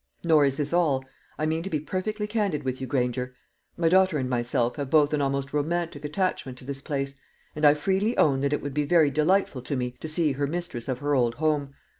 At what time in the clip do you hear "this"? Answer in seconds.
0.57-0.73, 6.65-6.81